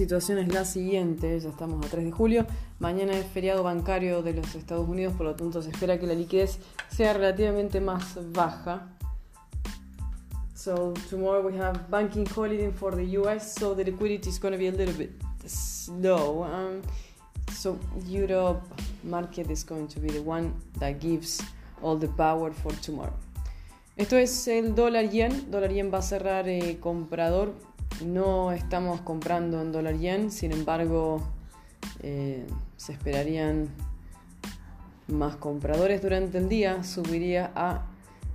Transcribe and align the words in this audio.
situación 0.00 0.38
es 0.38 0.48
la 0.48 0.64
siguiente, 0.64 1.38
ya 1.38 1.50
estamos 1.50 1.84
a 1.84 1.88
3 1.90 2.06
de 2.06 2.10
julio, 2.10 2.46
mañana 2.78 3.12
es 3.12 3.26
feriado 3.26 3.62
bancario 3.62 4.22
de 4.22 4.32
los 4.32 4.54
Estados 4.54 4.88
Unidos, 4.88 5.12
por 5.14 5.26
lo 5.26 5.34
tanto 5.36 5.60
se 5.60 5.68
espera 5.68 5.98
que 5.98 6.06
la 6.06 6.14
liquidez 6.14 6.58
sea 6.88 7.12
relativamente 7.12 7.82
más 7.82 8.16
baja. 8.32 8.88
So 10.54 10.94
tomorrow 11.10 11.46
we 11.46 11.58
have 11.58 11.78
banking 11.90 12.26
holiday 12.26 12.70
for 12.72 12.96
the 12.96 13.18
US, 13.18 13.54
so 13.54 13.74
the 13.74 13.84
liquidity 13.84 14.30
is 14.30 14.40
going 14.40 14.52
to 14.52 14.58
be 14.58 14.68
a 14.68 14.72
little 14.72 14.94
bit 14.94 15.10
slow. 15.46 16.44
Um, 16.44 16.80
so 17.52 17.78
Europe 18.06 18.62
market 19.04 19.50
is 19.50 19.64
going 19.64 19.86
to 19.88 20.00
be 20.00 20.08
the 20.08 20.22
one 20.22 20.54
that 20.78 20.98
gives 20.98 21.42
all 21.82 21.98
the 21.98 22.08
power 22.08 22.52
for 22.52 22.72
tomorrow. 22.80 23.12
Esto 23.96 24.16
es 24.16 24.48
el 24.48 24.74
dólar 24.74 25.10
yen. 25.10 25.50
Dólar 25.50 25.74
yen 25.74 25.92
va 25.92 25.98
a 25.98 26.02
cerrar 26.02 26.48
eh, 26.48 26.78
comprador. 26.80 27.52
No 28.04 28.52
estamos 28.52 29.00
comprando 29.02 29.60
en 29.60 29.72
dólar 29.72 29.98
yen, 29.98 30.30
sin 30.30 30.52
embargo, 30.52 31.22
eh, 32.02 32.46
se 32.76 32.92
esperarían 32.92 33.68
más 35.08 35.36
compradores 35.36 36.02
durante 36.02 36.38
el 36.38 36.48
día. 36.48 36.82
Subiría 36.82 37.52
a 37.54 37.84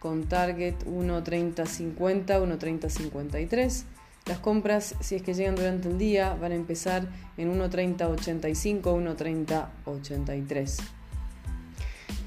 con 0.00 0.24
target 0.24 0.74
1.3050, 0.84 1.96
1.3053. 1.96 3.84
Las 4.26 4.38
compras, 4.38 4.94
si 5.00 5.16
es 5.16 5.22
que 5.22 5.34
llegan 5.34 5.56
durante 5.56 5.88
el 5.88 5.98
día, 5.98 6.34
van 6.34 6.52
a 6.52 6.56
empezar 6.56 7.08
en 7.36 7.52
1.3085, 7.58 8.82
1.3083. 8.82 10.78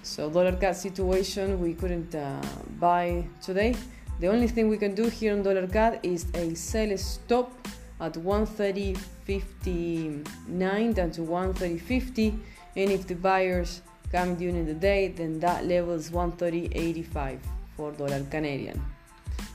So 0.02 0.30
dollar 0.30 0.60
CAD 0.60 0.76
situation, 0.76 1.62
we 1.62 1.74
couldn't 1.74 2.14
uh, 2.16 2.42
buy 2.80 3.30
today. 3.46 3.76
The 4.20 4.28
only 4.28 4.48
thing 4.48 4.70
we 4.70 4.78
can 4.78 4.96
do 4.96 5.10
here 5.10 5.34
on 5.34 5.44
dollar 5.44 5.68
CAD 5.68 6.00
is 6.04 6.28
a 6.34 6.56
sell 6.56 6.98
stop 6.98 7.52
at 8.00 8.14
130.59 8.14 10.96
down 10.96 11.12
to 11.12 11.22
130.50 11.22 12.40
and 12.78 12.92
if 12.92 13.06
the 13.08 13.16
buyers 13.16 13.82
come 14.12 14.36
during 14.36 14.66
the 14.66 14.74
day 14.74 15.08
then 15.10 15.40
that 15.42 15.66
level 15.66 15.94
is 15.94 16.12
130.85 16.12 17.40
for 17.76 17.92
dollar 17.92 18.24
Canadian. 18.32 18.82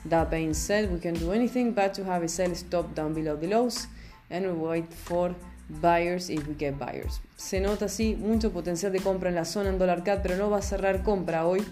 That 0.05 0.29
being 0.29 0.53
said, 0.53 0.91
we 0.91 0.99
can 0.99 1.15
do 1.15 1.31
anything 1.31 1.71
but 1.73 1.95
to 1.95 2.03
have 2.03 2.21
a 2.21 2.27
sell 2.27 2.53
stop 2.53 2.93
down 2.93 3.15
below 3.15 3.35
the 3.35 3.47
lows 3.47 3.87
and 4.29 4.45
we 4.45 4.51
wait 4.51 4.93
for 4.93 5.33
buyers 5.69 6.29
if 6.29 6.45
we 6.47 6.53
get 6.53 6.77
buyers. 6.77 7.19
Se 7.35 7.59
nota 7.59 7.85
así 7.85 8.15
mucho 8.15 8.51
potencial 8.51 8.91
de 8.91 8.99
compra 8.99 9.29
en 9.29 9.35
la 9.35 9.45
zona 9.45 9.69
en 9.69 9.79
dólar 9.79 10.03
CAD, 10.03 10.21
pero 10.21 10.37
no 10.37 10.51
va 10.51 10.57
a 10.57 10.61
cerrar 10.61 11.01
compra 11.03 11.47
hoy 11.47 11.65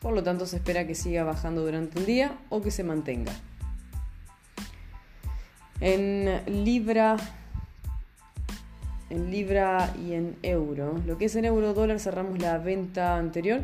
por 0.00 0.14
lo 0.14 0.22
tanto, 0.22 0.46
se 0.46 0.56
espera 0.56 0.86
que 0.86 0.94
siga 0.94 1.24
bajando 1.24 1.64
durante 1.64 1.98
el 1.98 2.06
día 2.06 2.38
o 2.50 2.62
que 2.62 2.70
se 2.70 2.84
mantenga. 2.84 3.32
En 5.80 6.64
libra, 6.64 7.16
en 9.10 9.30
libra 9.30 9.92
y 10.00 10.14
en 10.14 10.36
euro, 10.42 10.98
lo 11.06 11.18
que 11.18 11.26
es 11.26 11.36
en 11.36 11.44
euro 11.44 11.74
dólar 11.74 12.00
cerramos 12.00 12.38
la 12.38 12.56
venta 12.58 13.16
anterior. 13.16 13.60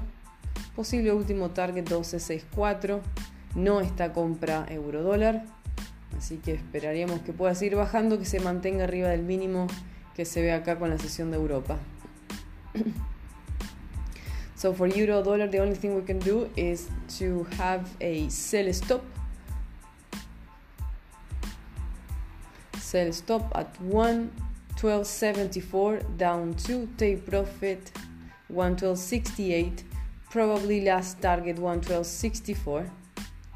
Posible 0.74 1.12
último 1.12 1.50
target 1.50 1.82
1264. 1.82 3.00
No 3.54 3.80
está 3.80 4.12
compra 4.12 4.66
euro 4.68 5.02
dólar. 5.02 5.44
Así 6.16 6.38
que 6.38 6.54
esperaríamos 6.54 7.20
que 7.20 7.32
pueda 7.32 7.54
seguir 7.54 7.76
bajando, 7.76 8.18
que 8.18 8.24
se 8.24 8.40
mantenga 8.40 8.82
arriba 8.84 9.08
del 9.08 9.22
mínimo 9.22 9.68
que 10.14 10.24
se 10.24 10.40
ve 10.42 10.52
acá 10.52 10.76
con 10.78 10.90
la 10.90 10.98
sesión 10.98 11.30
de 11.30 11.36
Europa. 11.36 11.78
so 14.54 14.74
for 14.74 14.88
euro 14.88 15.22
dollar, 15.22 15.48
the 15.50 15.60
only 15.60 15.76
thing 15.76 15.94
we 15.94 16.04
can 16.04 16.18
do 16.18 16.50
is 16.56 16.88
to 17.18 17.46
have 17.58 17.84
a 18.00 18.28
sell 18.28 18.72
stop. 18.72 19.02
Sell 22.78 23.12
stop 23.12 23.52
at 23.54 23.78
112.74 23.80 26.16
down 26.16 26.54
to 26.54 26.88
take 26.96 27.24
profit 27.24 27.92
112.68 28.52 29.84
probably 30.30 30.80
last 30.80 31.20
target 31.20 31.56
112.64 31.56 32.90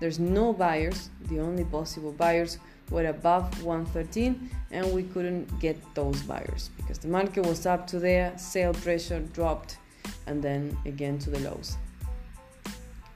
there's 0.00 0.18
no 0.18 0.52
buyers. 0.52 1.10
The 1.28 1.40
only 1.40 1.64
possible 1.64 2.12
buyers 2.12 2.58
were 2.90 3.06
above 3.06 3.62
113 3.62 4.50
and 4.70 4.92
we 4.92 5.04
couldn't 5.04 5.58
get 5.60 5.76
those 5.94 6.20
buyers 6.22 6.70
because 6.76 6.98
the 6.98 7.08
market 7.08 7.46
was 7.46 7.66
up 7.66 7.86
to 7.88 7.98
there, 7.98 8.32
sale 8.36 8.74
pressure 8.74 9.20
dropped 9.20 9.78
and 10.26 10.42
then 10.42 10.76
again 10.84 11.18
to 11.18 11.30
the 11.30 11.40
lows. 11.40 11.76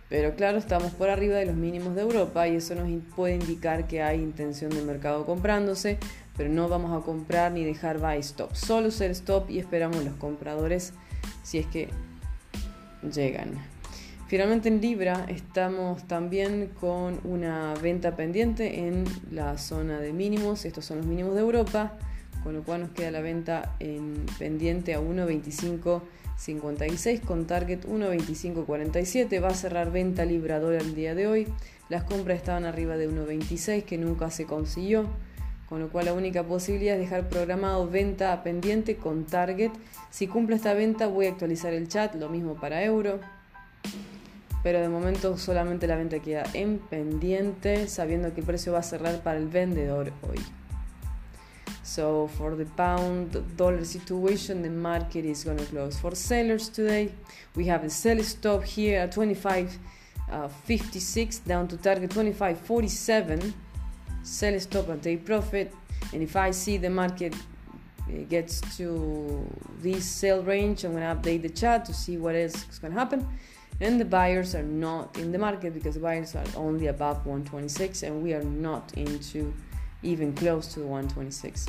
Pero 0.08 0.34
claro, 0.36 0.56
estamos 0.56 0.92
por 0.92 1.10
arriba 1.10 1.36
de 1.36 1.44
los 1.44 1.54
mínimos 1.54 1.94
de 1.94 2.00
Europa 2.00 2.48
y 2.48 2.56
eso 2.56 2.74
nos 2.74 2.88
puede 3.14 3.34
indicar 3.34 3.86
que 3.86 4.02
hay 4.02 4.22
intención 4.22 4.70
del 4.70 4.86
mercado 4.86 5.26
comprándose, 5.26 5.98
pero 6.34 6.48
no 6.48 6.66
vamos 6.66 6.98
a 6.98 7.04
comprar 7.04 7.52
ni 7.52 7.62
dejar 7.62 7.98
buy 7.98 8.18
stop, 8.20 8.54
solo 8.54 8.90
ser 8.90 9.10
stop 9.10 9.50
y 9.50 9.58
esperamos 9.58 10.02
los 10.02 10.14
compradores 10.14 10.94
si 11.42 11.58
es 11.58 11.66
que 11.66 11.90
llegan. 13.12 13.58
Finalmente 14.28 14.68
en 14.68 14.80
Libra 14.82 15.24
estamos 15.28 16.06
también 16.06 16.70
con 16.78 17.18
una 17.24 17.72
venta 17.80 18.14
pendiente 18.14 18.86
en 18.86 19.04
la 19.30 19.56
zona 19.56 20.00
de 20.00 20.12
mínimos, 20.12 20.66
estos 20.66 20.84
son 20.84 20.98
los 20.98 21.06
mínimos 21.06 21.34
de 21.34 21.40
Europa, 21.40 21.94
con 22.42 22.52
lo 22.52 22.62
cual 22.62 22.82
nos 22.82 22.90
queda 22.90 23.10
la 23.10 23.22
venta 23.22 23.74
en 23.80 24.26
pendiente 24.38 24.92
a 24.92 25.00
1.2556 25.00 27.22
con 27.22 27.46
target 27.46 27.86
1.2547, 27.86 29.42
va 29.42 29.48
a 29.48 29.54
cerrar 29.54 29.90
venta 29.90 30.26
Libra 30.26 30.60
dólar 30.60 30.82
el 30.82 30.94
día 30.94 31.14
de 31.14 31.26
hoy, 31.26 31.48
las 31.88 32.04
compras 32.04 32.36
estaban 32.36 32.66
arriba 32.66 32.98
de 32.98 33.08
1.26 33.08 33.84
que 33.84 33.96
nunca 33.96 34.30
se 34.30 34.44
consiguió, 34.44 35.06
con 35.70 35.80
lo 35.80 35.88
cual 35.88 36.04
la 36.04 36.12
única 36.12 36.42
posibilidad 36.42 36.96
es 36.96 37.00
dejar 37.00 37.30
programado 37.30 37.88
venta 37.88 38.42
pendiente 38.42 38.96
con 38.96 39.24
target, 39.24 39.70
si 40.10 40.26
cumple 40.26 40.56
esta 40.56 40.74
venta 40.74 41.06
voy 41.06 41.24
a 41.24 41.30
actualizar 41.30 41.72
el 41.72 41.88
chat, 41.88 42.14
lo 42.14 42.28
mismo 42.28 42.56
para 42.56 42.84
euro 42.84 43.20
pero 44.62 44.80
de 44.80 44.88
momento 44.88 45.36
solamente 45.36 45.86
la 45.86 45.96
venta 45.96 46.18
queda 46.20 46.44
en 46.54 46.78
pendiente, 46.78 47.88
sabiendo 47.88 48.32
que 48.34 48.40
el 48.40 48.46
precio 48.46 48.72
va 48.72 48.80
a 48.80 48.82
cerrar 48.82 49.22
para 49.22 49.38
el 49.38 49.48
vendedor 49.48 50.12
hoy. 50.22 50.38
So 51.82 52.28
for 52.36 52.56
the 52.56 52.66
pound 52.66 53.56
dollar 53.56 53.84
situation, 53.84 54.62
the 54.62 54.70
market 54.70 55.24
is 55.24 55.44
going 55.44 55.58
to 55.58 55.64
close 55.64 55.98
for 55.98 56.14
sellers 56.14 56.68
today. 56.68 57.12
We 57.56 57.66
have 57.70 57.84
a 57.84 57.90
sell 57.90 58.22
stop 58.22 58.64
here 58.64 59.00
at 59.00 59.14
25.56 59.14 59.70
uh, 60.30 61.48
down 61.48 61.68
to 61.68 61.76
target 61.78 62.10
25.47. 62.10 63.54
sell 64.22 64.60
stop 64.60 64.88
and 64.90 65.02
take 65.02 65.24
profit. 65.24 65.72
And 66.12 66.22
if 66.22 66.36
I 66.36 66.50
see 66.50 66.76
the 66.76 66.90
market 66.90 67.34
gets 68.28 68.60
to 68.76 69.46
this 69.80 70.04
sell 70.04 70.42
range, 70.42 70.84
I'm 70.84 70.92
gonna 70.92 71.14
update 71.14 71.42
the 71.42 71.50
chart 71.50 71.84
to 71.86 71.94
see 71.94 72.16
what 72.16 72.34
else 72.34 72.68
is 72.68 72.78
gonna 72.78 72.94
happen. 72.94 73.26
And 73.80 74.00
the 74.00 74.04
buyers 74.04 74.54
are 74.54 74.64
not 74.64 75.16
in 75.18 75.30
the 75.30 75.38
market 75.38 75.72
because 75.72 75.98
buyers 75.98 76.34
are 76.34 76.46
only 76.56 76.88
above 76.88 77.24
126 77.24 78.02
and 78.02 78.22
we 78.22 78.34
are 78.34 78.42
not 78.42 78.92
into 78.94 79.52
even 80.02 80.32
close 80.32 80.74
to 80.74 80.80
126. 80.80 81.66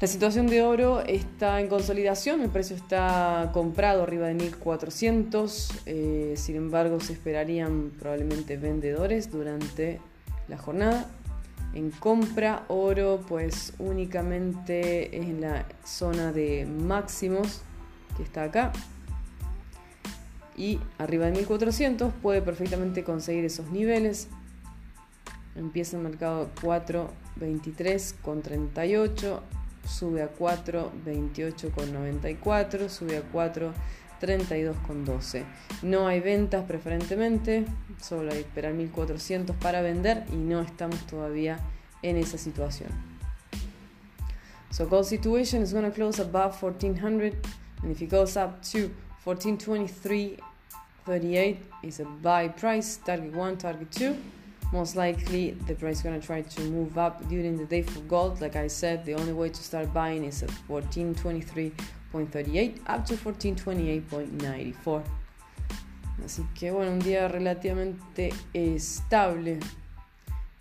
La 0.00 0.06
situación 0.06 0.46
de 0.46 0.62
oro 0.62 1.00
está 1.00 1.60
en 1.60 1.66
consolidación, 1.66 2.40
el 2.42 2.50
precio 2.50 2.76
está 2.76 3.50
comprado 3.52 4.04
arriba 4.04 4.28
de 4.28 4.34
1400, 4.34 5.82
eh, 5.86 6.34
sin 6.36 6.54
embargo 6.54 7.00
se 7.00 7.14
esperarían 7.14 7.90
probablemente 7.98 8.56
vendedores 8.56 9.32
durante 9.32 10.00
la 10.46 10.56
jornada. 10.56 11.10
En 11.74 11.90
compra, 11.90 12.64
oro 12.68 13.24
pues 13.28 13.72
únicamente 13.80 15.16
en 15.16 15.40
la 15.40 15.66
zona 15.84 16.30
de 16.30 16.64
máximos 16.64 17.62
que 18.16 18.22
está 18.22 18.44
acá. 18.44 18.72
Y 20.58 20.80
arriba 20.98 21.26
de 21.26 21.32
1400 21.32 22.12
puede 22.20 22.42
perfectamente 22.42 23.04
conseguir 23.04 23.46
esos 23.46 23.70
niveles. 23.70 24.28
Empieza 25.54 25.96
el 25.96 26.02
mercado 26.02 26.50
4.23 26.60 28.14
con 28.20 28.42
38 28.42 29.42
sube 29.88 30.22
a 30.22 30.28
4, 30.28 30.92
28 31.04 31.72
con 31.72 31.92
94, 31.92 32.88
sube 32.88 33.16
a 33.16 33.22
4, 33.22 33.72
32 34.20 34.76
con 34.86 35.04
12. 35.04 35.44
No 35.82 36.06
hay 36.06 36.20
ventas 36.20 36.64
preferentemente, 36.64 37.64
solo 38.00 38.30
hay 38.30 38.38
que 38.38 38.48
esperar 38.48 38.74
1400 38.74 39.56
para 39.56 39.80
vender 39.80 40.24
y 40.32 40.36
no 40.36 40.60
estamos 40.60 41.06
todavía 41.06 41.58
en 42.02 42.16
esa 42.16 42.38
situación. 42.38 42.90
So 44.70 44.86
gold 44.86 45.06
situation 45.06 45.62
is 45.62 45.72
going 45.72 45.86
to 45.86 45.92
close 45.92 46.20
above 46.20 46.54
1400 46.60 47.34
and 47.82 47.90
if 47.90 48.02
it 48.02 48.10
goes 48.10 48.36
up 48.36 48.60
to 48.72 48.90
1423.38 51.08 51.56
is 51.82 52.00
a 52.00 52.04
buy 52.04 52.48
price, 52.48 52.98
target 52.98 53.32
1, 53.32 53.56
target 53.56 53.90
2. 53.92 54.16
most 54.72 54.96
likely 54.96 55.50
the 55.66 55.74
price 55.74 55.98
is 55.98 56.02
to 56.02 56.18
try 56.20 56.40
to 56.42 56.60
move 56.62 56.98
up 56.98 57.26
during 57.28 57.56
the 57.56 57.64
day 57.64 57.82
for 57.82 58.00
gold. 58.00 58.40
Like 58.40 58.56
i 58.56 58.66
said 58.68 59.04
the 59.04 59.14
only 59.14 59.32
way 59.32 59.48
to 59.48 59.62
start 59.62 59.94
buying 59.94 60.24
is 60.24 60.42
at 60.42 60.50
1423.38 60.68 62.80
up 62.86 63.06
to 63.06 63.14
1428.94 63.14 65.02
así 66.24 66.44
que 66.54 66.70
bueno 66.70 66.92
un 66.92 66.98
día 66.98 67.28
relativamente 67.28 68.30
estable. 68.52 69.60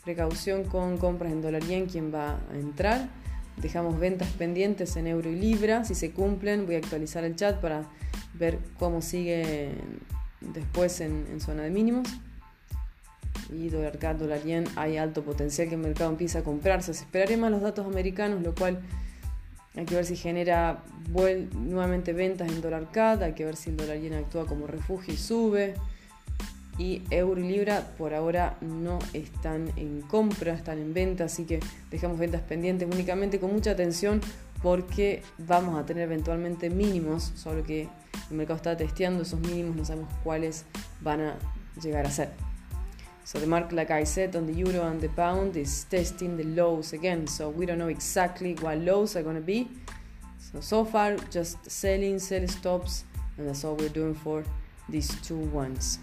Precaución 0.06 0.64
con 0.64 0.98
compras 0.98 1.34
en 1.34 1.42
dólar 1.42 1.64
yen 1.64 1.88
quien 1.88 2.14
va 2.14 2.40
a 2.50 2.56
entrar. 2.56 3.10
Dejamos 3.58 4.00
ventas 4.00 4.30
pendientes 4.38 4.96
en 4.96 5.08
euro 5.08 5.30
y 5.30 5.36
libra. 5.36 5.84
Si 5.84 5.96
se 5.96 6.12
cumplen 6.12 6.66
voy 6.66 6.76
a 6.76 6.78
actualizar 6.78 7.26
el 7.26 7.36
chat 7.36 7.60
para 7.60 7.84
ver 8.34 8.60
cómo 8.80 9.02
sigue 9.02 9.74
después 10.42 11.02
en, 11.02 11.40
zona 11.40 11.64
de 11.64 11.70
mínimos 11.70 12.08
y 13.52 13.70
dólar 13.70 13.98
CAD, 13.98 14.16
dólar 14.16 14.44
yen, 14.44 14.66
hay 14.76 14.98
alto 14.98 15.24
potencial 15.24 15.70
que 15.70 15.76
el 15.76 15.82
mercado 15.82 16.10
empiece 16.10 16.38
a 16.38 16.44
comprarse. 16.44 16.94
Se 16.94 17.38
más 17.38 17.52
los 17.52 17.62
datos 17.62 17.86
americanos, 17.86 18.42
lo 18.42 18.54
cual 18.54 18.80
hay 19.76 19.86
que 19.86 19.96
ver 19.96 20.06
si 20.06 20.16
genera 20.16 20.84
nuevamente 21.54 22.12
ventas 22.14 22.52
en 22.52 22.62
dólar 22.62 22.92
CAD, 22.92 23.24
hay 23.24 23.34
que 23.34 23.46
ver 23.46 23.56
si 23.56 23.70
el 23.70 23.78
dólar 23.78 24.00
yen 24.00 24.14
actúa 24.14 24.46
como 24.46 24.68
refugio 24.68 25.14
y 25.14 25.18
sube. 25.18 25.76
Y 26.80 27.02
euro 27.10 27.42
y 27.42 27.48
libra 27.48 27.96
por 27.98 28.14
ahora 28.14 28.56
no 28.62 29.00
están 29.14 29.72
en 29.78 30.02
compra, 30.02 30.54
están 30.54 30.78
en 30.78 30.94
venta, 30.94 31.24
así 31.24 31.46
que 31.46 31.60
dejamos 31.90 32.20
ventas 32.20 32.42
pendientes 32.42 32.88
únicamente 32.92 33.40
con 33.40 33.52
mucha 33.52 33.72
atención 33.72 34.22
porque 34.62 35.24
vamos 35.40 35.80
a 35.80 35.86
tener 35.86 36.04
eventualmente 36.04 36.70
mínimos, 36.70 37.32
solo 37.36 37.64
que 37.64 37.90
el 38.30 38.38
mercado 38.38 38.58
está 38.58 38.78
testeando 38.78 39.24
esos 39.24 39.40
mínimos, 39.40 39.76
no 39.76 39.86
sabemos 39.86 40.14
cuáles 40.24 40.66
van 41.02 41.22
a 41.22 41.36
llegar 41.82 42.06
a 42.06 42.12
ser. 42.12 42.30
So 43.24 43.40
the 43.40 43.46
mark, 43.46 43.74
like 43.74 43.92
I 43.92 44.06
said, 44.06 44.36
on 44.38 44.46
the 44.46 44.54
euro 44.54 44.88
and 44.88 45.02
the 45.02 45.10
pound 45.10 45.58
is 45.58 45.86
testing 45.90 46.38
the 46.38 46.46
lows 46.46 46.94
again. 46.94 47.28
So 47.28 47.50
we 47.50 47.66
don't 47.66 47.78
know 47.78 47.90
exactly 47.90 48.56
what 48.62 48.78
lows 48.78 49.18
are 49.18 49.24
going 49.24 49.36
to 49.36 49.42
be. 49.42 49.68
So, 50.40 50.62
so 50.62 50.86
far, 50.86 51.18
just 51.30 51.58
selling, 51.70 52.20
sell 52.20 52.48
stops, 52.48 53.04
and 53.38 53.50
that's 53.50 53.66
all 53.66 53.76
we're 53.76 53.90
doing 53.90 54.16
for 54.16 54.46
these 54.88 55.10
two 55.22 55.40
ones. 55.52 56.00